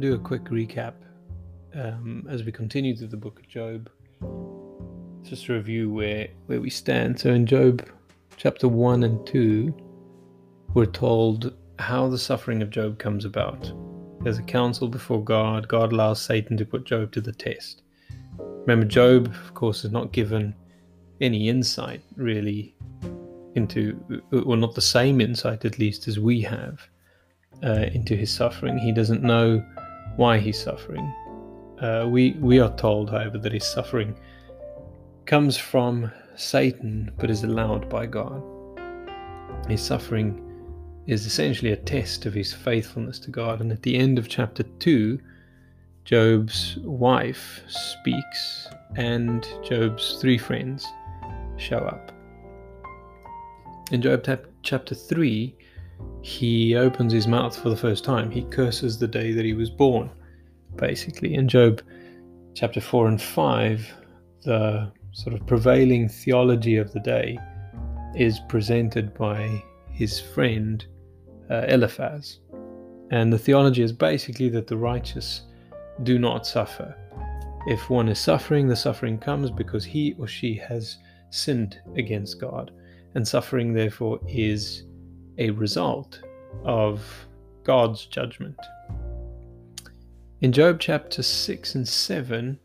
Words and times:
Do 0.00 0.14
a 0.14 0.18
quick 0.18 0.44
recap 0.44 0.94
um, 1.74 2.26
as 2.30 2.42
we 2.42 2.52
continue 2.52 2.96
through 2.96 3.08
the 3.08 3.18
book 3.18 3.38
of 3.38 3.46
Job. 3.46 3.90
Just 5.22 5.44
to 5.44 5.52
review 5.52 5.92
where, 5.92 6.28
where 6.46 6.58
we 6.58 6.70
stand. 6.70 7.20
So, 7.20 7.30
in 7.34 7.44
Job 7.44 7.86
chapter 8.38 8.66
1 8.66 9.02
and 9.02 9.26
2, 9.26 9.74
we're 10.72 10.86
told 10.86 11.54
how 11.78 12.08
the 12.08 12.16
suffering 12.16 12.62
of 12.62 12.70
Job 12.70 12.98
comes 12.98 13.26
about. 13.26 13.70
There's 14.22 14.38
a 14.38 14.42
council 14.42 14.88
before 14.88 15.22
God. 15.22 15.68
God 15.68 15.92
allows 15.92 16.22
Satan 16.22 16.56
to 16.56 16.64
put 16.64 16.86
Job 16.86 17.12
to 17.12 17.20
the 17.20 17.32
test. 17.32 17.82
Remember, 18.38 18.86
Job, 18.86 19.26
of 19.26 19.52
course, 19.52 19.84
is 19.84 19.90
not 19.90 20.12
given 20.12 20.54
any 21.20 21.50
insight 21.50 22.00
really 22.16 22.74
into, 23.54 24.00
or 24.32 24.56
not 24.56 24.74
the 24.74 24.80
same 24.80 25.20
insight 25.20 25.66
at 25.66 25.78
least 25.78 26.08
as 26.08 26.18
we 26.18 26.40
have 26.40 26.88
uh, 27.62 27.84
into 27.92 28.16
his 28.16 28.30
suffering. 28.30 28.78
He 28.78 28.92
doesn't 28.92 29.22
know 29.22 29.62
why 30.20 30.36
he's 30.38 30.62
suffering. 30.62 31.10
Uh, 31.80 32.06
we 32.06 32.32
we 32.40 32.60
are 32.60 32.76
told, 32.76 33.08
however, 33.08 33.38
that 33.38 33.52
his 33.52 33.66
suffering 33.66 34.14
comes 35.24 35.56
from 35.56 36.12
Satan, 36.36 37.10
but 37.18 37.30
is 37.30 37.42
allowed 37.42 37.88
by 37.88 38.04
God. 38.04 38.42
His 39.66 39.80
suffering 39.80 40.28
is 41.06 41.24
essentially 41.24 41.72
a 41.72 41.76
test 41.76 42.26
of 42.26 42.34
his 42.34 42.52
faithfulness 42.52 43.18
to 43.20 43.30
God. 43.30 43.62
And 43.62 43.72
at 43.72 43.82
the 43.82 43.96
end 43.96 44.18
of 44.18 44.28
chapter 44.28 44.62
two, 44.78 45.18
Job's 46.04 46.76
wife 46.82 47.62
speaks, 47.66 48.68
and 48.96 49.48
Job's 49.62 50.18
three 50.20 50.36
friends 50.36 50.86
show 51.56 51.78
up. 51.78 52.12
In 53.90 54.02
Job 54.02 54.26
chapter 54.62 54.94
3, 54.94 55.56
he 56.22 56.76
opens 56.76 57.12
his 57.12 57.26
mouth 57.26 57.56
for 57.56 57.70
the 57.70 57.76
first 57.76 58.04
time. 58.04 58.30
He 58.30 58.42
curses 58.42 58.98
the 58.98 59.08
day 59.08 59.32
that 59.32 59.44
he 59.44 59.54
was 59.54 59.70
born, 59.70 60.10
basically. 60.76 61.34
In 61.34 61.48
Job 61.48 61.82
chapter 62.54 62.80
4 62.80 63.08
and 63.08 63.20
5, 63.22 63.94
the 64.42 64.92
sort 65.12 65.34
of 65.34 65.46
prevailing 65.46 66.08
theology 66.08 66.76
of 66.76 66.92
the 66.92 67.00
day 67.00 67.38
is 68.14 68.40
presented 68.48 69.14
by 69.14 69.62
his 69.90 70.20
friend 70.20 70.84
uh, 71.50 71.64
Eliphaz. 71.68 72.40
And 73.10 73.32
the 73.32 73.38
theology 73.38 73.82
is 73.82 73.92
basically 73.92 74.48
that 74.50 74.66
the 74.66 74.76
righteous 74.76 75.42
do 76.02 76.18
not 76.18 76.46
suffer. 76.46 76.96
If 77.66 77.90
one 77.90 78.08
is 78.08 78.18
suffering, 78.18 78.68
the 78.68 78.76
suffering 78.76 79.18
comes 79.18 79.50
because 79.50 79.84
he 79.84 80.14
or 80.18 80.26
she 80.26 80.54
has 80.54 80.98
sinned 81.30 81.78
against 81.96 82.40
God. 82.40 82.70
And 83.14 83.26
suffering, 83.26 83.72
therefore, 83.72 84.20
is 84.28 84.84
a 85.38 85.50
result 85.50 86.22
of 86.64 87.04
God's 87.64 88.06
judgment. 88.06 88.56
In 90.40 90.52
Job 90.52 90.80
chapter 90.80 91.22
6 91.22 91.74
and 91.74 91.86
7, 91.86 92.58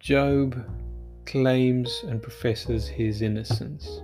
Job 0.00 0.68
claims 1.24 2.02
and 2.08 2.20
professes 2.20 2.88
his 2.88 3.22
innocence. 3.22 4.00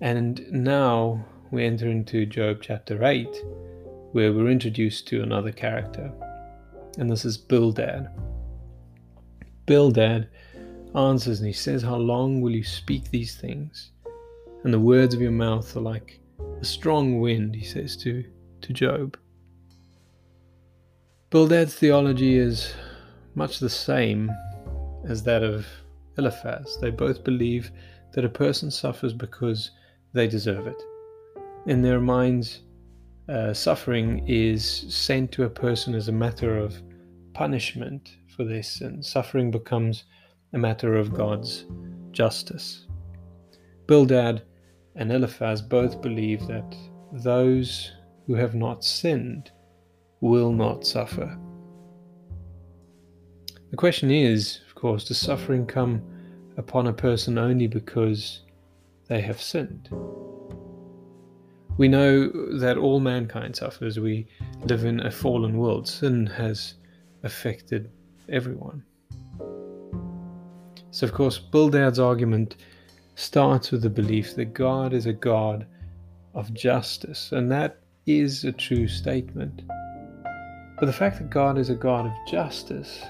And 0.00 0.44
now 0.50 1.24
we 1.52 1.64
enter 1.64 1.88
into 1.88 2.26
Job 2.26 2.58
chapter 2.60 3.04
8, 3.04 3.28
where 4.10 4.32
we're 4.32 4.50
introduced 4.50 5.06
to 5.08 5.22
another 5.22 5.52
character, 5.52 6.12
and 6.98 7.08
this 7.08 7.24
is 7.24 7.38
Bildad. 7.38 8.08
Bildad 9.66 10.28
answers 10.96 11.38
and 11.38 11.46
he 11.46 11.52
says, 11.52 11.82
How 11.82 11.96
long 11.96 12.40
will 12.40 12.52
you 12.52 12.64
speak 12.64 13.08
these 13.10 13.36
things? 13.36 13.92
and 14.64 14.72
the 14.72 14.80
words 14.80 15.14
of 15.14 15.20
your 15.20 15.32
mouth 15.32 15.76
are 15.76 15.80
like 15.80 16.20
a 16.60 16.64
strong 16.64 17.20
wind, 17.20 17.54
he 17.54 17.64
says 17.64 17.96
to, 17.96 18.24
to 18.60 18.72
Job. 18.72 19.16
Bildad's 21.32 21.74
theology 21.74 22.36
is 22.36 22.74
much 23.34 23.58
the 23.58 23.70
same 23.70 24.30
as 25.08 25.22
that 25.22 25.42
of 25.42 25.66
Eliphaz. 26.18 26.76
They 26.78 26.90
both 26.90 27.24
believe 27.24 27.70
that 28.12 28.26
a 28.26 28.28
person 28.28 28.70
suffers 28.70 29.14
because 29.14 29.70
they 30.12 30.28
deserve 30.28 30.66
it. 30.66 30.76
In 31.64 31.80
their 31.80 32.00
minds, 32.00 32.60
uh, 33.30 33.54
suffering 33.54 34.28
is 34.28 34.84
sent 34.94 35.32
to 35.32 35.44
a 35.44 35.48
person 35.48 35.94
as 35.94 36.08
a 36.08 36.12
matter 36.12 36.58
of 36.58 36.82
punishment 37.32 38.18
for 38.36 38.44
their 38.44 38.62
sin. 38.62 39.02
Suffering 39.02 39.50
becomes 39.50 40.04
a 40.52 40.58
matter 40.58 40.96
of 40.96 41.14
God's 41.14 41.64
justice. 42.10 42.86
Bildad 43.86 44.42
and 44.96 45.10
Eliphaz 45.10 45.62
both 45.62 46.02
believe 46.02 46.46
that 46.48 46.76
those 47.10 47.90
who 48.26 48.34
have 48.34 48.54
not 48.54 48.84
sinned 48.84 49.50
will 50.22 50.52
not 50.52 50.86
suffer. 50.86 51.36
The 53.70 53.76
question 53.76 54.10
is, 54.10 54.60
of 54.68 54.74
course, 54.74 55.04
does 55.04 55.18
suffering 55.18 55.66
come 55.66 56.00
upon 56.56 56.86
a 56.86 56.92
person 56.92 57.36
only 57.36 57.66
because 57.66 58.40
they 59.08 59.20
have 59.20 59.42
sinned? 59.42 59.90
We 61.76 61.88
know 61.88 62.28
that 62.58 62.76
all 62.78 63.00
mankind 63.00 63.56
suffers. 63.56 63.98
We 63.98 64.26
live 64.64 64.84
in 64.84 65.00
a 65.00 65.10
fallen 65.10 65.58
world. 65.58 65.88
Sin 65.88 66.26
has 66.26 66.74
affected 67.24 67.90
everyone. 68.28 68.84
So, 70.90 71.06
of 71.06 71.12
course, 71.14 71.38
Bildad's 71.38 71.98
argument 71.98 72.56
starts 73.16 73.72
with 73.72 73.82
the 73.82 73.90
belief 73.90 74.36
that 74.36 74.54
God 74.54 74.92
is 74.92 75.06
a 75.06 75.12
God 75.12 75.66
of 76.34 76.52
justice, 76.54 77.32
and 77.32 77.50
that 77.50 77.80
is 78.06 78.44
a 78.44 78.52
true 78.52 78.86
statement. 78.86 79.62
But 80.82 80.86
the 80.86 80.92
fact 80.94 81.18
that 81.18 81.30
God 81.30 81.58
is 81.58 81.70
a 81.70 81.76
God 81.76 82.06
of 82.06 82.12
justice 82.26 83.04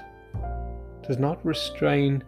does 1.01 1.17
not 1.17 1.43
restrain 1.43 2.23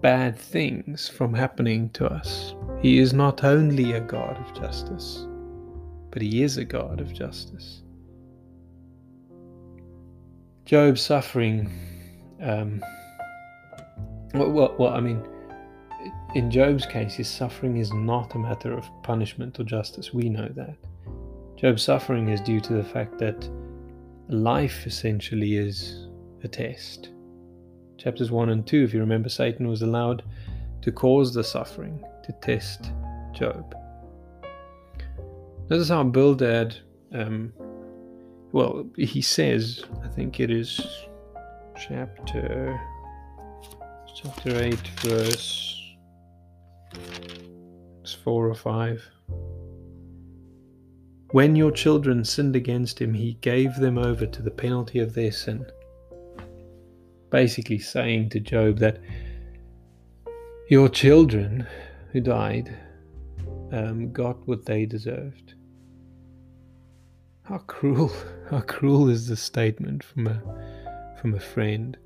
bad 0.00 0.38
things 0.38 1.10
from 1.10 1.34
happening 1.34 1.90
to 1.90 2.06
us. 2.06 2.54
He 2.80 2.98
is 2.98 3.12
not 3.12 3.44
only 3.44 3.92
a 3.92 4.00
God 4.00 4.38
of 4.38 4.58
justice, 4.58 5.26
but 6.10 6.22
He 6.22 6.42
is 6.42 6.56
a 6.56 6.64
God 6.64 7.02
of 7.02 7.12
justice. 7.12 7.82
Job's 10.64 11.02
suffering, 11.02 11.70
um, 12.40 12.82
well, 14.32 14.50
well, 14.50 14.74
well 14.78 14.94
I 14.94 15.00
mean, 15.00 15.22
in 16.34 16.50
Job's 16.50 16.86
case, 16.86 17.12
his 17.12 17.28
suffering 17.28 17.76
is 17.76 17.92
not 17.92 18.34
a 18.34 18.38
matter 18.38 18.72
of 18.72 18.88
punishment 19.02 19.60
or 19.60 19.64
justice. 19.64 20.14
We 20.14 20.30
know 20.30 20.48
that. 20.56 20.78
Job's 21.56 21.82
suffering 21.82 22.30
is 22.30 22.40
due 22.40 22.60
to 22.60 22.72
the 22.72 22.84
fact 22.84 23.18
that 23.18 23.50
life 24.28 24.86
essentially 24.86 25.56
is 25.56 26.06
a 26.42 26.48
test. 26.48 27.10
Chapters 27.96 28.30
1 28.30 28.50
and 28.50 28.66
2, 28.66 28.84
if 28.84 28.94
you 28.94 29.00
remember, 29.00 29.28
Satan 29.28 29.68
was 29.68 29.82
allowed 29.82 30.22
to 30.82 30.92
cause 30.92 31.34
the 31.34 31.42
suffering 31.42 32.04
to 32.24 32.32
test 32.40 32.92
Job. 33.32 33.74
Notice 35.68 35.88
how 35.88 36.04
Bildad, 36.04 36.76
um, 37.12 37.52
well, 38.52 38.86
he 38.96 39.20
says, 39.20 39.84
I 40.02 40.08
think 40.08 40.40
it 40.40 40.50
is 40.50 40.80
chapter 41.76 42.80
chapter 44.14 44.62
8, 44.62 44.74
verse 45.00 45.78
it's 48.02 48.14
four 48.14 48.48
or 48.48 48.54
five. 48.54 49.04
When 51.30 51.56
your 51.56 51.70
children 51.70 52.24
sinned 52.24 52.56
against 52.56 53.00
him, 53.00 53.12
he 53.12 53.34
gave 53.42 53.76
them 53.76 53.98
over 53.98 54.24
to 54.26 54.42
the 54.42 54.50
penalty 54.50 54.98
of 54.98 55.14
their 55.14 55.30
sin. 55.30 55.66
Basically, 57.30 57.78
saying 57.78 58.30
to 58.30 58.40
Job 58.40 58.78
that 58.78 58.98
your 60.70 60.88
children 60.88 61.66
who 62.12 62.20
died 62.20 62.74
um, 63.72 64.10
got 64.12 64.46
what 64.48 64.64
they 64.64 64.86
deserved. 64.86 65.54
How 67.42 67.58
cruel! 67.58 68.10
How 68.50 68.60
cruel 68.60 69.10
is 69.10 69.28
this 69.28 69.42
statement 69.42 70.02
from 70.02 70.26
a 70.26 70.42
from 71.20 71.34
a 71.34 71.40
friend? 71.40 71.98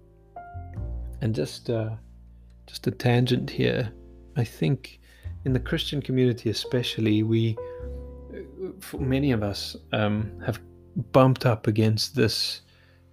And 1.20 1.32
just 1.32 1.70
uh, 1.70 1.90
just 2.66 2.86
a 2.88 2.90
tangent 2.90 3.50
here. 3.50 3.92
I 4.36 4.44
think 4.44 4.98
in 5.44 5.52
the 5.52 5.60
Christian 5.60 6.00
community, 6.00 6.50
especially, 6.50 7.22
we, 7.22 7.56
many 8.99 9.32
of 9.32 9.43
us, 9.43 9.76
um, 9.93 10.40
have 10.44 10.61
bumped 11.12 11.46
up 11.46 11.67
against 11.67 12.14
this 12.14 12.62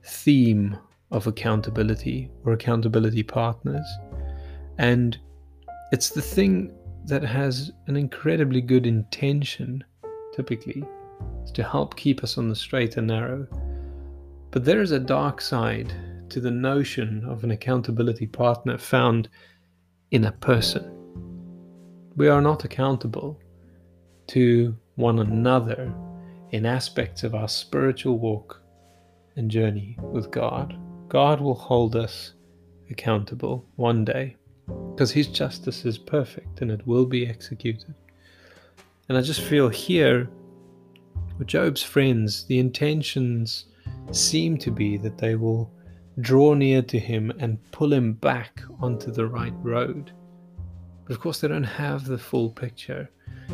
theme 0.03 0.77
of 1.11 1.27
accountability 1.27 2.29
or 2.45 2.53
accountability 2.53 3.23
partners. 3.23 3.85
And 4.77 5.17
it's 5.91 6.09
the 6.09 6.21
thing 6.21 6.73
that 7.05 7.23
has 7.23 7.71
an 7.87 7.95
incredibly 7.95 8.61
good 8.61 8.85
intention, 8.85 9.83
typically, 10.35 10.83
to 11.53 11.63
help 11.63 11.95
keep 11.95 12.23
us 12.23 12.37
on 12.37 12.49
the 12.49 12.55
straight 12.55 12.97
and 12.97 13.07
narrow. 13.07 13.47
But 14.51 14.65
there 14.65 14.81
is 14.81 14.91
a 14.91 14.99
dark 14.99 15.41
side 15.41 15.93
to 16.29 16.39
the 16.39 16.51
notion 16.51 17.25
of 17.25 17.43
an 17.43 17.51
accountability 17.51 18.27
partner 18.27 18.77
found 18.77 19.29
in 20.11 20.25
a 20.25 20.31
person 20.31 20.99
we 22.19 22.27
are 22.27 22.41
not 22.41 22.65
accountable 22.65 23.39
to 24.27 24.75
one 24.99 25.19
another 25.19 25.93
in 26.51 26.65
aspects 26.65 27.23
of 27.23 27.33
our 27.33 27.47
spiritual 27.47 28.19
walk 28.19 28.61
and 29.37 29.49
journey 29.49 29.97
with 30.01 30.29
God. 30.29 30.77
God 31.07 31.39
will 31.39 31.55
hold 31.55 31.95
us 31.95 32.33
accountable 32.89 33.65
one 33.77 34.03
day 34.03 34.35
because 34.91 35.11
His 35.11 35.27
justice 35.27 35.85
is 35.85 35.97
perfect 35.97 36.61
and 36.61 36.69
it 36.69 36.85
will 36.85 37.05
be 37.05 37.25
executed. 37.25 37.95
And 39.07 39.17
I 39.17 39.21
just 39.21 39.41
feel 39.41 39.69
here 39.69 40.29
with 41.37 41.47
Job's 41.47 41.81
friends, 41.81 42.45
the 42.45 42.59
intentions 42.59 43.67
seem 44.11 44.57
to 44.57 44.69
be 44.69 44.97
that 44.97 45.17
they 45.17 45.35
will 45.35 45.71
draw 46.19 46.53
near 46.53 46.81
to 46.81 46.99
him 46.99 47.31
and 47.39 47.59
pull 47.71 47.93
him 47.93 48.13
back 48.13 48.61
onto 48.81 49.11
the 49.11 49.25
right 49.25 49.53
road. 49.61 50.11
But 51.09 51.15
of 51.15 51.21
course, 51.21 51.41
they 51.41 51.47
don't 51.47 51.63
have 51.63 52.05
the 52.05 52.19
full 52.19 52.51
picture. 52.51 53.09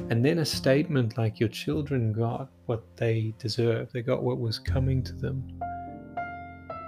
And 0.09 0.25
then 0.25 0.39
a 0.39 0.45
statement 0.45 1.17
like, 1.17 1.39
Your 1.39 1.47
children 1.47 2.11
got 2.11 2.49
what 2.65 2.83
they 2.97 3.33
deserve, 3.39 3.93
they 3.93 4.01
got 4.01 4.23
what 4.23 4.39
was 4.39 4.59
coming 4.59 5.01
to 5.03 5.13
them, 5.13 5.41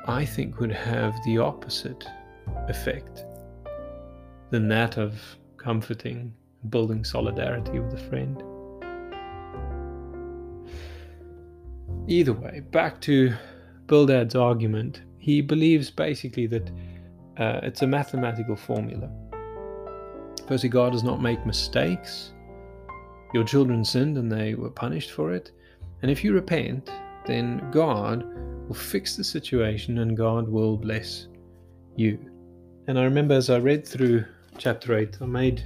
I 0.07 0.25
think 0.25 0.59
would 0.59 0.73
have 0.73 1.15
the 1.23 1.37
opposite 1.37 2.05
effect 2.67 3.23
than 4.49 4.67
that 4.67 4.97
of 4.97 5.21
comforting, 5.55 6.33
building 6.69 7.05
solidarity 7.05 7.79
with 7.79 7.93
a 7.93 8.09
friend. 8.09 8.43
Either 12.09 12.33
way, 12.33 12.59
back 12.71 12.99
to 13.03 13.33
Bildad's 13.85 14.35
argument. 14.35 15.03
He 15.17 15.39
believes 15.39 15.89
basically 15.89 16.45
that 16.47 16.69
uh, 17.37 17.61
it's 17.63 17.83
a 17.83 17.87
mathematical 17.87 18.57
formula. 18.57 19.09
Firstly, 20.47 20.69
God 20.69 20.93
does 20.93 21.03
not 21.03 21.21
make 21.21 21.45
mistakes. 21.45 22.33
Your 23.33 23.43
children 23.43 23.83
sinned 23.83 24.17
and 24.17 24.31
they 24.31 24.55
were 24.55 24.69
punished 24.69 25.11
for 25.11 25.33
it. 25.33 25.51
And 26.01 26.09
if 26.09 26.23
you 26.23 26.33
repent, 26.33 26.89
then 27.25 27.69
God 27.71 28.23
will 28.67 28.75
fix 28.75 29.15
the 29.15 29.23
situation 29.23 29.99
and 29.99 30.15
God 30.15 30.47
will 30.47 30.77
bless 30.77 31.27
you. 31.95 32.17
And 32.87 32.97
I 32.97 33.03
remember 33.03 33.33
as 33.33 33.49
I 33.49 33.57
read 33.57 33.85
through 33.85 34.23
chapter 34.57 34.97
8, 34.97 35.17
I 35.21 35.25
made 35.25 35.63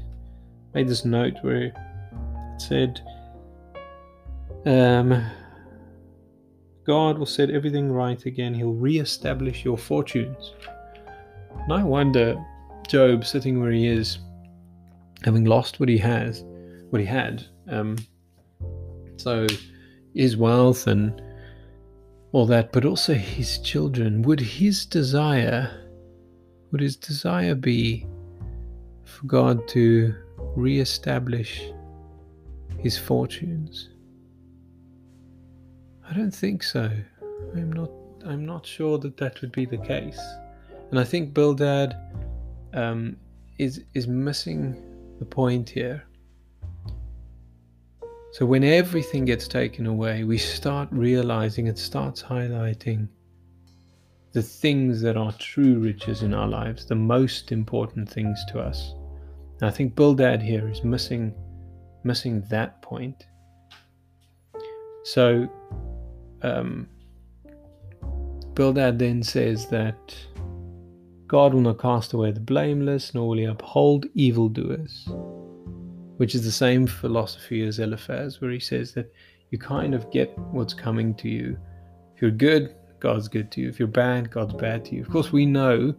made 0.74 0.88
this 0.88 1.06
note 1.06 1.36
where 1.42 1.64
it 1.64 1.74
said, 2.58 3.02
um, 4.66 5.24
God 6.86 7.18
will 7.18 7.26
set 7.26 7.50
everything 7.50 7.92
right 7.92 8.26
again. 8.26 8.54
He'll 8.54 8.74
re-establish 8.74 9.66
your 9.66 9.78
fortunes. 9.78 10.54
And 11.64 11.74
I 11.74 11.84
wonder, 11.84 12.44
Job 12.88 13.26
sitting 13.26 13.62
where 13.62 13.72
he 13.72 13.88
is, 13.88 14.20
having 15.24 15.46
lost 15.46 15.80
what 15.80 15.90
he 15.90 15.98
has, 15.98 16.44
what 16.90 17.00
he 17.00 17.06
had, 17.06 17.46
um, 17.70 17.98
so 19.18 19.48
his 20.14 20.36
wealth 20.36 20.88
and 20.88 21.22
all 22.32 22.46
that, 22.46 22.72
but 22.72 22.86
also 22.86 23.14
his 23.14 23.60
children. 23.60 24.22
Would 24.24 24.40
his 24.40 24.86
desire, 24.86 25.70
would 26.72 26.82
his 26.82 26.96
desire 26.96 27.56
be 27.56 28.06
for 29.04 29.26
God 29.28 29.68
to 29.70 30.16
re-establish 30.56 31.62
his 32.80 32.98
fortunes? 32.98 33.90
I 36.10 36.14
don't 36.14 36.34
think 36.34 36.64
so. 36.64 36.90
I'm 37.54 37.72
not. 37.72 37.90
I'm 38.24 38.46
not 38.46 38.66
sure 38.68 39.00
that 39.00 39.18
that 39.18 39.42
would 39.42 39.52
be 39.52 39.66
the 39.66 39.80
case, 39.80 40.20
and 40.92 41.00
I 41.00 41.04
think 41.04 41.34
Bildad 41.34 41.96
um, 42.74 43.18
is 43.58 43.84
is 43.94 44.08
missing 44.08 44.76
the 45.22 45.26
point 45.26 45.70
here. 45.70 46.04
So 48.32 48.44
when 48.44 48.64
everything 48.64 49.24
gets 49.26 49.48
taken 49.48 49.86
away, 49.86 50.24
we 50.24 50.40
start 50.40 50.90
realizing 50.92 51.68
it 51.68 51.78
starts 51.78 52.24
highlighting 52.24 53.08
the 54.32 54.42
things 54.42 55.00
that 55.02 55.18
are 55.18 55.32
true 55.34 55.78
riches 55.78 56.24
in 56.24 56.34
our 56.34 56.48
lives, 56.48 56.88
the 56.88 56.96
most 56.96 57.52
important 57.52 58.10
things 58.10 58.44
to 58.48 58.60
us. 58.60 58.96
And 59.60 59.70
I 59.70 59.72
think 59.72 59.94
Bildad 59.94 60.42
here 60.42 60.68
is 60.68 60.84
missing 60.84 61.36
missing 62.04 62.42
that 62.50 62.82
point. 62.82 63.28
So 65.04 65.48
um, 66.42 66.88
Bildad 68.56 68.98
then 68.98 69.22
says 69.22 69.68
that 69.68 70.16
God 71.32 71.54
will 71.54 71.62
not 71.62 71.80
cast 71.80 72.12
away 72.12 72.34
the 72.34 72.42
blameless, 72.42 73.14
nor 73.14 73.30
will 73.30 73.38
he 73.38 73.46
uphold 73.46 74.06
evildoers, 74.16 75.08
which 76.18 76.36
is 76.36 76.44
the 76.44 76.52
same 76.52 76.86
philosophy 76.86 77.66
as 77.66 77.80
Eliphaz, 77.80 78.42
where 78.42 78.52
he 78.52 78.60
says 78.60 78.92
that 78.96 79.14
you 79.50 79.58
kind 79.58 79.96
of 79.96 80.12
get 80.12 80.38
what's 80.38 80.74
coming 80.74 81.16
to 81.16 81.30
you. 81.30 81.58
If 82.14 82.22
you're 82.22 82.32
good, 82.32 82.76
God's 83.00 83.30
good 83.30 83.50
to 83.54 83.62
you. 83.62 83.70
If 83.70 83.80
you're 83.80 83.88
bad, 83.88 84.30
God's 84.30 84.56
bad 84.56 84.84
to 84.86 84.96
you. 84.96 85.04
Of 85.04 85.10
course, 85.10 85.32
we 85.32 85.46
know 85.46 85.96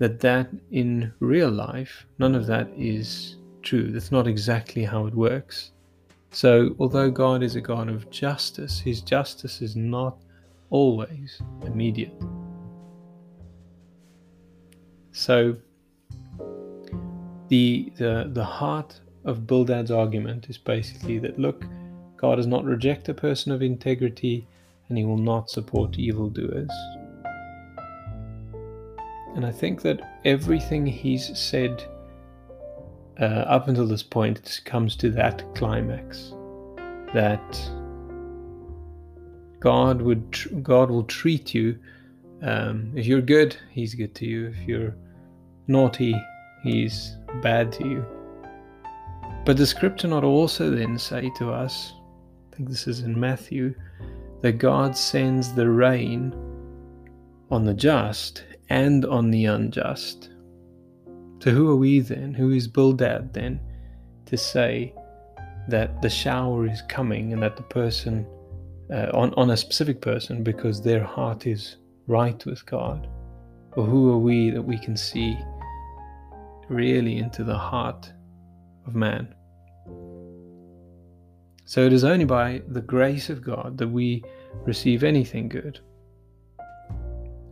that 0.00 0.18
that 0.18 0.50
in 0.72 1.12
real 1.20 1.52
life, 1.52 2.04
none 2.18 2.34
of 2.34 2.46
that 2.46 2.68
is 2.76 3.36
true. 3.62 3.92
That's 3.92 4.10
not 4.10 4.26
exactly 4.26 4.82
how 4.82 5.06
it 5.06 5.14
works. 5.14 5.70
So, 6.32 6.74
although 6.80 7.08
God 7.08 7.44
is 7.44 7.54
a 7.54 7.60
God 7.60 7.88
of 7.88 8.10
justice, 8.10 8.80
his 8.80 9.00
justice 9.00 9.62
is 9.62 9.76
not 9.76 10.18
always 10.70 11.40
immediate. 11.64 12.20
So, 15.14 15.56
the, 17.48 17.92
the, 17.96 18.30
the 18.32 18.44
heart 18.44 19.00
of 19.24 19.46
Bildad's 19.46 19.90
argument 19.90 20.50
is 20.50 20.58
basically 20.58 21.18
that 21.20 21.38
look, 21.38 21.64
God 22.16 22.36
does 22.36 22.46
not 22.46 22.64
reject 22.64 23.08
a 23.08 23.14
person 23.14 23.52
of 23.52 23.62
integrity 23.62 24.46
and 24.88 24.98
he 24.98 25.04
will 25.04 25.16
not 25.16 25.48
support 25.48 25.98
evildoers. 25.98 26.70
And 29.34 29.46
I 29.46 29.52
think 29.52 29.82
that 29.82 30.20
everything 30.24 30.84
he's 30.84 31.36
said 31.38 31.84
uh, 33.20 33.24
up 33.24 33.68
until 33.68 33.86
this 33.86 34.02
point, 34.02 34.60
comes 34.64 34.96
to 34.96 35.10
that 35.10 35.44
climax 35.54 36.32
that 37.12 37.70
God 39.60 40.02
would 40.02 40.62
God 40.62 40.90
will 40.90 41.04
treat 41.04 41.54
you. 41.54 41.78
Um, 42.42 42.92
if 42.94 43.06
you're 43.06 43.22
good, 43.22 43.56
He's 43.70 43.94
good 43.94 44.14
to 44.16 44.26
you. 44.26 44.48
If 44.48 44.68
you're 44.68 44.94
naughty, 45.66 46.14
He's 46.62 47.16
bad 47.42 47.72
to 47.72 47.86
you. 47.86 48.06
But 49.44 49.58
the 49.58 49.66
scripture 49.66 50.08
not 50.08 50.24
also 50.24 50.70
then 50.70 50.98
say 50.98 51.30
to 51.36 51.52
us, 51.52 51.92
I 52.50 52.56
think 52.56 52.70
this 52.70 52.86
is 52.86 53.00
in 53.00 53.18
Matthew, 53.18 53.74
that 54.40 54.58
God 54.58 54.96
sends 54.96 55.52
the 55.52 55.68
rain 55.68 56.34
on 57.50 57.64
the 57.64 57.74
just 57.74 58.44
and 58.70 59.04
on 59.04 59.30
the 59.30 59.44
unjust. 59.44 60.30
So 61.40 61.50
who 61.50 61.70
are 61.70 61.76
we 61.76 62.00
then? 62.00 62.32
Who 62.32 62.52
is 62.52 62.66
Bildad 62.66 63.34
then 63.34 63.60
to 64.26 64.36
say 64.38 64.94
that 65.68 66.00
the 66.00 66.08
shower 66.08 66.66
is 66.66 66.80
coming 66.88 67.34
and 67.34 67.42
that 67.42 67.56
the 67.56 67.62
person 67.64 68.26
uh, 68.90 69.10
on, 69.12 69.34
on 69.34 69.50
a 69.50 69.56
specific 69.56 70.00
person 70.00 70.42
because 70.42 70.80
their 70.80 71.04
heart 71.04 71.46
is 71.46 71.76
right 72.06 72.42
with 72.46 72.64
God? 72.64 73.08
Or 73.76 73.84
who 73.84 74.10
are 74.12 74.18
we 74.18 74.50
that 74.50 74.62
we 74.62 74.78
can 74.78 74.96
see 74.96 75.36
really 76.74 77.18
into 77.18 77.44
the 77.44 77.56
heart 77.56 78.12
of 78.86 78.94
man? 78.94 79.34
So 81.64 81.86
it 81.86 81.92
is 81.92 82.04
only 82.04 82.26
by 82.26 82.62
the 82.68 82.82
grace 82.82 83.30
of 83.30 83.42
God 83.42 83.78
that 83.78 83.88
we 83.88 84.22
receive 84.66 85.02
anything 85.02 85.48
good. 85.48 85.80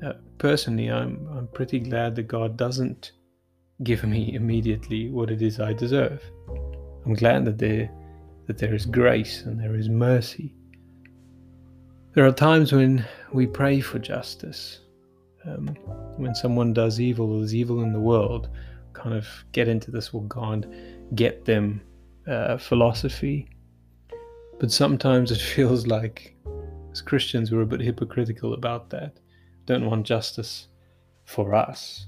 Uh, 0.05 0.15
personally, 0.39 0.91
I'm 0.91 1.27
I'm 1.37 1.49
pretty 1.49 1.79
glad 1.79 2.17
that 2.17 2.29
God 2.29 2.57
doesn't 2.57 3.13
give 3.83 4.05
me 4.05 4.35
immediately 4.35 5.09
what 5.09 5.31
it 5.31 5.43
is 5.43 5.61
I 5.61 5.73
deserve. 5.73 6.23
I'm 7.07 7.15
glad 7.15 7.45
that 7.47 7.59
there 7.59 7.91
that 8.47 8.59
there 8.59 8.75
is 8.75 8.87
grace 8.87 9.43
and 9.43 9.59
there 9.59 9.75
is 9.75 9.89
mercy. 9.89 10.55
There 12.15 12.27
are 12.27 12.33
times 12.33 12.73
when 12.73 13.05
we 13.33 13.47
pray 13.47 13.81
for 13.81 13.99
justice. 13.99 14.81
Um, 15.45 15.69
when 16.17 16.35
someone 16.35 16.73
does 16.73 17.01
evil 17.01 17.33
or 17.33 17.39
there's 17.39 17.55
evil 17.55 17.83
in 17.83 17.93
the 17.93 18.01
world, 18.01 18.49
kind 18.93 19.15
of 19.15 19.27
get 19.53 19.69
into 19.69 19.91
this, 19.91 20.13
well, 20.13 20.25
God, 20.25 20.73
get 21.15 21.45
them 21.45 21.83
uh, 22.27 22.59
philosophy. 22.59 23.49
But 24.59 24.71
sometimes 24.71 25.31
it 25.31 25.41
feels 25.55 25.87
like, 25.87 26.37
as 26.93 27.01
Christians, 27.01 27.51
we're 27.51 27.63
a 27.63 27.67
bit 27.67 27.81
hypocritical 27.81 28.55
about 28.55 28.91
that. 28.91 29.19
Don't 29.67 29.87
want 29.87 30.07
justice 30.07 30.69
for 31.25 31.55
us. 31.55 32.07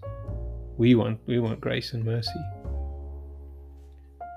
We 0.77 0.95
want 0.95 1.21
we 1.27 1.39
want 1.39 1.61
grace 1.61 1.93
and 1.93 2.05
mercy. 2.05 2.41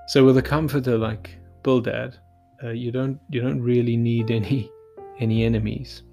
So 0.08 0.24
with 0.24 0.38
a 0.38 0.42
comforter 0.42 0.98
like 0.98 1.36
Bildad, 1.64 2.18
uh, 2.64 2.70
you 2.70 2.92
don't 2.92 3.20
you 3.30 3.42
don't 3.42 3.62
really 3.62 3.98
need 3.98 4.32
any 4.32 4.72
any 5.20 5.44
enemies. 5.44 6.04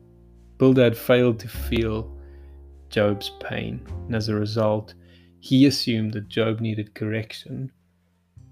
Bildad 0.58 0.96
failed 0.96 1.38
to 1.40 1.48
feel 1.48 2.10
Job's 2.88 3.30
pain, 3.40 3.86
and 4.06 4.14
as 4.14 4.28
a 4.28 4.34
result, 4.34 4.94
he 5.44 5.66
assumed 5.66 6.14
that 6.14 6.26
Job 6.26 6.60
needed 6.60 6.94
correction 6.94 7.70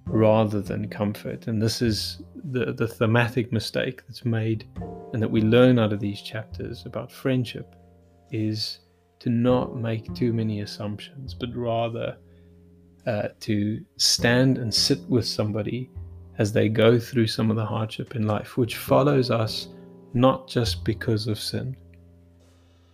rather 0.04 0.60
than 0.60 0.90
comfort. 0.90 1.46
And 1.46 1.62
this 1.62 1.80
is 1.80 2.20
the, 2.34 2.74
the 2.74 2.86
thematic 2.86 3.50
mistake 3.50 4.02
that's 4.06 4.26
made 4.26 4.68
and 5.14 5.22
that 5.22 5.30
we 5.30 5.40
learn 5.40 5.78
out 5.78 5.94
of 5.94 6.00
these 6.00 6.20
chapters 6.20 6.84
about 6.84 7.10
friendship 7.10 7.74
is 8.30 8.80
to 9.20 9.30
not 9.30 9.74
make 9.74 10.12
too 10.12 10.34
many 10.34 10.60
assumptions, 10.60 11.32
but 11.32 11.48
rather 11.56 12.18
uh, 13.06 13.28
to 13.40 13.82
stand 13.96 14.58
and 14.58 14.74
sit 14.74 15.00
with 15.08 15.26
somebody 15.26 15.90
as 16.36 16.52
they 16.52 16.68
go 16.68 16.98
through 16.98 17.26
some 17.26 17.50
of 17.50 17.56
the 17.56 17.64
hardship 17.64 18.16
in 18.16 18.26
life, 18.26 18.58
which 18.58 18.76
follows 18.76 19.30
us 19.30 19.68
not 20.12 20.46
just 20.46 20.84
because 20.84 21.26
of 21.26 21.40
sin. 21.40 21.74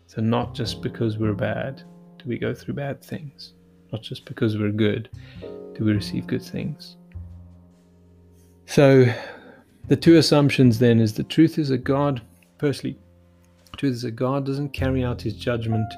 So, 0.07 0.23
not 0.23 0.55
just 0.55 0.83
because 0.83 1.19
we're 1.19 1.35
bad 1.35 1.83
do 2.19 2.29
we 2.29 2.39
go 2.39 2.55
through 2.55 2.75
bad 2.75 3.03
things, 3.03 3.55
not 3.93 4.03
just 4.03 4.25
because 4.25 4.59
we're 4.59 4.71
good 4.71 5.09
do 5.79 5.85
we 5.85 5.93
receive 5.93 6.27
good 6.27 6.43
things. 6.43 6.97
So, 8.67 9.07
the 9.87 9.97
two 9.97 10.17
assumptions 10.17 10.79
then 10.79 11.01
is 11.01 11.15
the 11.15 11.23
truth 11.23 11.59
is 11.59 11.69
that 11.69 11.85
God, 11.85 12.21
firstly, 12.59 12.99
truth 13.77 13.95
is 13.95 14.03
that 14.03 14.17
God 14.17 14.45
doesn't 14.45 14.71
carry 14.71 15.05
out 15.05 15.23
his 15.23 15.35
judgment 15.35 15.91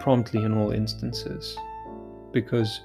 promptly 0.00 0.44
in 0.44 0.56
all 0.56 0.70
instances 0.70 1.58
because 2.32 2.80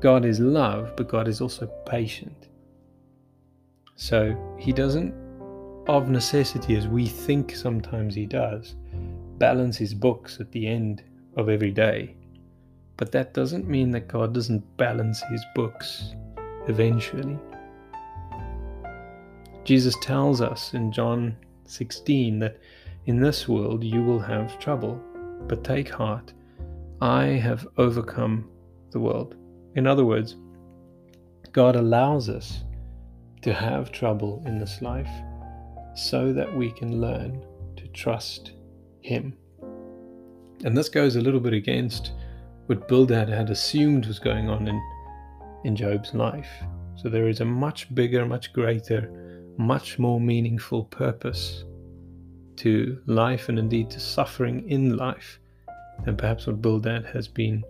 God 0.00 0.24
is 0.24 0.40
love, 0.40 0.94
but 0.96 1.08
God 1.08 1.28
is 1.28 1.40
also 1.40 1.66
patient. 1.86 2.48
So 3.96 4.36
he 4.58 4.72
doesn't, 4.72 5.14
of 5.86 6.08
necessity, 6.08 6.76
as 6.76 6.88
we 6.88 7.06
think 7.06 7.54
sometimes 7.54 8.14
he 8.14 8.26
does, 8.26 8.74
balance 9.38 9.76
his 9.76 9.94
books 9.94 10.40
at 10.40 10.50
the 10.50 10.66
end 10.66 11.04
of 11.36 11.48
every 11.48 11.70
day. 11.70 12.16
But 12.96 13.12
that 13.12 13.34
doesn't 13.34 13.68
mean 13.68 13.90
that 13.92 14.08
God 14.08 14.32
doesn't 14.32 14.76
balance 14.76 15.22
his 15.30 15.44
books 15.54 16.14
eventually. 16.68 17.38
Jesus 19.64 19.96
tells 20.00 20.40
us 20.40 20.74
in 20.74 20.92
John 20.92 21.36
16 21.66 22.38
that 22.38 22.58
in 23.06 23.20
this 23.20 23.48
world 23.48 23.82
you 23.82 24.02
will 24.02 24.20
have 24.20 24.58
trouble, 24.58 25.00
but 25.48 25.64
take 25.64 25.88
heart, 25.88 26.32
I 27.00 27.24
have 27.24 27.66
overcome 27.76 28.48
the 28.90 29.00
world. 29.00 29.36
In 29.74 29.86
other 29.86 30.04
words, 30.04 30.36
God 31.52 31.76
allows 31.76 32.28
us 32.28 32.64
to 33.42 33.52
have 33.52 33.92
trouble 33.92 34.42
in 34.46 34.58
this 34.58 34.80
life 34.80 35.10
so 35.94 36.32
that 36.32 36.54
we 36.54 36.70
can 36.70 37.00
learn 37.00 37.44
to 37.76 37.86
trust 37.88 38.52
Him. 39.00 39.36
And 40.64 40.76
this 40.76 40.88
goes 40.88 41.16
a 41.16 41.20
little 41.20 41.40
bit 41.40 41.52
against 41.52 42.12
what 42.66 42.88
Bildad 42.88 43.28
had 43.28 43.50
assumed 43.50 44.06
was 44.06 44.18
going 44.18 44.48
on 44.48 44.68
in, 44.68 44.82
in 45.64 45.76
Job's 45.76 46.14
life. 46.14 46.48
So 46.96 47.08
there 47.08 47.28
is 47.28 47.40
a 47.40 47.44
much 47.44 47.94
bigger, 47.94 48.24
much 48.24 48.52
greater, 48.52 49.10
much 49.56 49.98
more 49.98 50.20
meaningful 50.20 50.84
purpose 50.84 51.64
to 52.56 53.00
life 53.06 53.48
and 53.48 53.58
indeed 53.58 53.90
to 53.90 54.00
suffering 54.00 54.68
in 54.70 54.96
life 54.96 55.40
than 56.04 56.16
perhaps 56.16 56.46
what 56.46 56.62
Bildad 56.62 57.04
has 57.06 57.28
been 57.28 57.64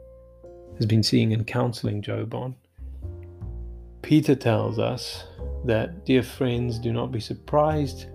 has 0.76 0.86
been 0.86 1.02
seeing 1.02 1.32
and 1.32 1.46
counseling 1.46 2.02
Job 2.02 2.34
on. 2.34 2.56
Peter 4.02 4.34
tells 4.34 4.78
us 4.78 5.24
that, 5.64 6.04
dear 6.04 6.22
friends, 6.22 6.78
do 6.80 6.92
not 6.92 7.12
be 7.12 7.20
surprised 7.20 8.06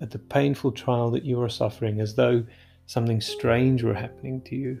at 0.00 0.10
the 0.10 0.18
painful 0.18 0.72
trial 0.72 1.10
that 1.10 1.24
you 1.24 1.40
are 1.40 1.48
suffering 1.48 2.00
as 2.00 2.14
though 2.14 2.44
something 2.86 3.20
strange 3.20 3.82
were 3.82 3.94
happening 3.94 4.42
to 4.42 4.56
you, 4.56 4.80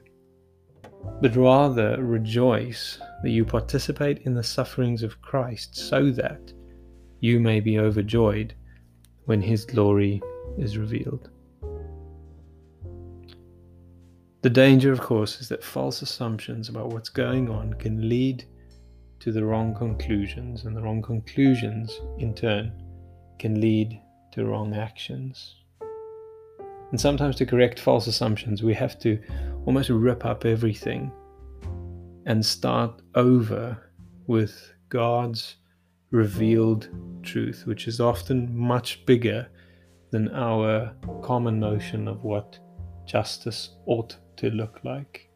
but 1.20 1.36
rather 1.36 2.02
rejoice 2.02 2.98
that 3.22 3.30
you 3.30 3.44
participate 3.44 4.20
in 4.20 4.34
the 4.34 4.42
sufferings 4.42 5.02
of 5.02 5.20
Christ 5.20 5.76
so 5.76 6.10
that 6.12 6.52
you 7.20 7.38
may 7.38 7.60
be 7.60 7.78
overjoyed 7.78 8.54
when 9.26 9.42
his 9.42 9.64
glory 9.64 10.22
is 10.58 10.78
revealed. 10.78 11.30
The 14.42 14.50
danger, 14.50 14.90
of 14.90 15.00
course, 15.00 15.40
is 15.40 15.50
that 15.50 15.62
false 15.62 16.00
assumptions 16.00 16.70
about 16.70 16.88
what's 16.88 17.10
going 17.10 17.50
on 17.50 17.74
can 17.74 18.08
lead 18.08 18.44
to 19.18 19.32
the 19.32 19.44
wrong 19.44 19.74
conclusions, 19.74 20.64
and 20.64 20.74
the 20.74 20.80
wrong 20.80 21.02
conclusions, 21.02 22.00
in 22.18 22.34
turn, 22.34 22.72
can 23.38 23.60
lead 23.60 24.00
to 24.32 24.46
wrong 24.46 24.74
actions. 24.74 25.56
And 26.90 27.00
sometimes 27.00 27.36
to 27.36 27.46
correct 27.46 27.78
false 27.78 28.06
assumptions, 28.06 28.62
we 28.62 28.74
have 28.74 28.98
to 29.00 29.18
almost 29.66 29.90
rip 29.90 30.24
up 30.24 30.44
everything 30.44 31.12
and 32.26 32.44
start 32.44 33.00
over 33.14 33.78
with 34.26 34.72
God's 34.88 35.56
revealed 36.10 36.88
truth, 37.22 37.62
which 37.66 37.86
is 37.86 38.00
often 38.00 38.56
much 38.56 39.04
bigger 39.06 39.48
than 40.10 40.28
our 40.34 40.92
common 41.22 41.60
notion 41.60 42.08
of 42.08 42.24
what 42.24 42.58
justice 43.06 43.76
ought 43.86 44.16
to 44.36 44.50
look 44.50 44.80
like 44.84 45.28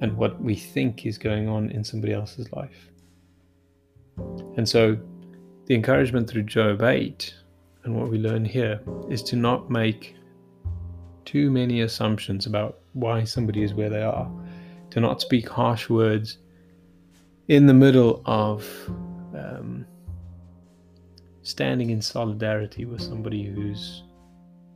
and 0.00 0.16
what 0.16 0.40
we 0.40 0.54
think 0.54 1.06
is 1.06 1.18
going 1.18 1.48
on 1.48 1.70
in 1.70 1.82
somebody 1.82 2.12
else's 2.12 2.50
life. 2.52 2.90
And 4.56 4.68
so, 4.68 4.98
the 5.66 5.74
encouragement 5.74 6.28
through 6.28 6.42
Job 6.42 6.82
8 6.82 7.34
and 7.84 7.94
what 7.94 8.10
we 8.10 8.18
learn 8.18 8.44
here 8.44 8.80
is 9.08 9.22
to 9.24 9.36
not 9.36 9.70
make 9.70 10.16
too 11.32 11.50
many 11.50 11.80
assumptions 11.80 12.44
about 12.44 12.80
why 12.92 13.24
somebody 13.24 13.62
is 13.62 13.72
where 13.72 13.88
they 13.88 14.02
are, 14.02 14.30
to 14.90 15.00
not 15.00 15.22
speak 15.22 15.48
harsh 15.48 15.88
words 15.88 16.36
in 17.48 17.66
the 17.66 17.72
middle 17.72 18.22
of 18.26 18.68
um, 19.34 19.86
standing 21.40 21.88
in 21.88 22.02
solidarity 22.02 22.84
with 22.84 23.00
somebody 23.00 23.44
who's 23.44 24.02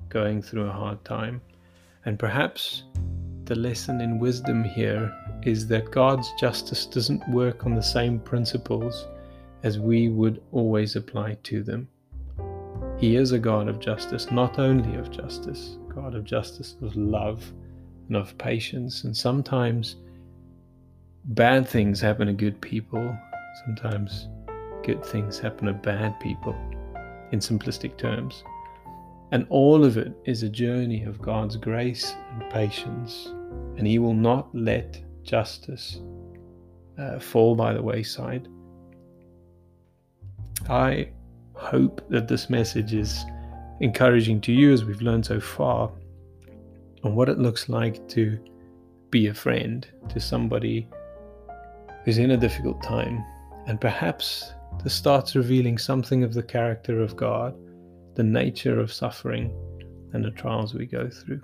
going 0.09 0.41
through 0.41 0.67
a 0.67 0.73
hard 0.73 1.05
time. 1.05 1.43
And 2.07 2.19
perhaps 2.19 2.85
the 3.45 3.55
lesson 3.55 4.01
in 4.01 4.19
wisdom 4.19 4.65
here 4.65 5.13
is 5.43 5.67
that 5.67 5.91
God's 5.91 6.33
justice 6.41 6.87
doesn't 6.87 7.29
work 7.29 7.67
on 7.67 7.75
the 7.75 7.83
same 7.83 8.19
principles 8.19 9.07
as 9.63 9.79
we 9.79 10.09
would 10.09 10.41
always 10.53 10.97
apply 10.97 11.37
to 11.43 11.63
them. 11.63 11.87
He 12.97 13.17
is 13.17 13.33
a 13.33 13.39
God 13.39 13.69
of 13.69 13.79
justice, 13.79 14.31
not 14.31 14.59
only 14.59 14.97
of 14.97 15.11
justice, 15.11 15.77
God 15.97 16.15
of 16.15 16.25
justice, 16.25 16.76
of 16.83 16.95
love, 16.95 17.43
and 18.09 18.17
of 18.17 18.37
patience. 18.37 19.05
And 19.05 19.17
sometimes 19.17 19.97
bad 21.25 21.67
things 21.67 22.00
happen 22.00 22.26
to 22.26 22.35
good 22.35 22.61
people, 22.61 23.17
sometimes 23.65 24.29
good 24.85 25.03
things 25.05 25.38
happen 25.38 25.67
to 25.67 25.73
bad 25.73 26.21
people, 26.21 26.55
in 27.33 27.41
simplistic 27.41 27.97
terms. 27.97 28.45
And 29.33 29.47
all 29.49 29.85
of 29.85 29.97
it 29.97 30.12
is 30.26 30.43
a 30.43 30.50
journey 30.50 31.03
of 31.05 31.21
God's 31.21 31.57
grace 31.57 32.15
and 32.31 32.49
patience. 32.50 33.29
And 33.79 33.87
He 33.87 33.99
will 33.99 34.15
not 34.15 34.55
let 34.55 35.00
justice 35.23 36.00
uh, 36.99 37.19
fall 37.19 37.57
by 37.57 37.73
the 37.73 37.83
wayside. 37.83 38.49
I 40.69 41.09
hope 41.55 42.07
that 42.11 42.29
this 42.29 42.50
message 42.50 42.93
is 42.93 43.25
encouraging 43.80 44.40
to 44.40 44.52
you 44.52 44.73
as 44.73 44.85
we've 44.85 45.02
learned 45.02 45.26
so 45.26 45.40
far 45.40 45.90
on 47.04 47.14
what 47.14 47.28
it 47.28 47.38
looks 47.38 47.68
like 47.68 48.06
to 48.09 48.38
be 49.11 49.28
a 49.28 49.35
friend 49.35 49.87
to 50.09 50.18
somebody 50.18 50.88
who's 52.04 52.18
in 52.18 52.33
a 52.33 52.37
difficult 52.37 52.83
time 52.83 53.25
and 53.66 53.80
perhaps 53.80 54.52
this 54.83 54.95
starts 54.95 55.37
revealing 55.37 55.78
something 55.78 56.23
of 56.23 56.35
the 56.35 56.42
character 56.42 57.00
of 57.00 57.16
God 57.16 57.54
the 58.16 58.25
nature 58.25 58.80
of 58.80 58.92
suffering 58.92 59.54
and 60.12 60.25
the 60.25 60.30
trials 60.30 60.75
we 60.75 60.87
go 60.87 61.09
through. 61.09 61.40